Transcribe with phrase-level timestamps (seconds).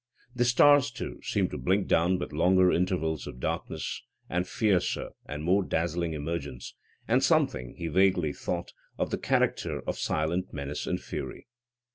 [0.35, 5.43] The stars, too, seemed to blink down with longer intervals of darkness, and fiercer and
[5.43, 6.73] more dazzling emergence,
[7.07, 11.45] and something, he vaguely thought, of the character of silent menace and fury.